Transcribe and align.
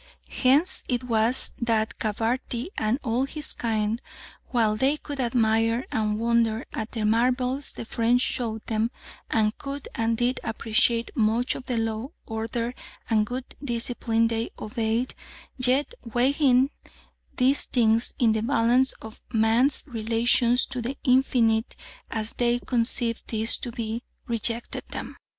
Hence 0.31 0.83
it 0.89 1.03
was 1.03 1.51
that 1.59 1.99
Gabarty 1.99 2.69
and 2.75 2.97
all 3.03 3.25
his 3.25 3.53
kind, 3.53 4.01
while 4.49 4.75
they 4.75 4.97
could 4.97 5.19
admire 5.19 5.85
and 5.91 6.17
wonder 6.17 6.65
at 6.73 6.93
the 6.93 7.05
marvels 7.05 7.73
the 7.73 7.85
French 7.85 8.19
showed 8.21 8.63
them, 8.63 8.89
and 9.29 9.55
could 9.59 9.87
and 9.93 10.17
did 10.17 10.39
appreciate 10.43 11.11
much 11.15 11.53
of 11.53 11.67
the 11.67 11.77
law, 11.77 12.09
order, 12.25 12.73
and 13.11 13.27
good 13.27 13.45
discipline 13.63 14.25
they 14.25 14.49
obeyed, 14.57 15.13
yet, 15.57 15.93
weighing 16.03 16.71
these 17.37 17.65
things 17.65 18.15
in 18.17 18.31
the 18.31 18.41
balance 18.41 18.93
of 19.03 19.21
man's 19.31 19.83
relations 19.85 20.65
to 20.65 20.81
the 20.81 20.97
infinite 21.03 21.75
as 22.09 22.33
they 22.33 22.57
conceived 22.57 23.27
these 23.27 23.55
to 23.57 23.71
be, 23.71 24.01
rejected 24.25 24.83
them. 24.89 25.15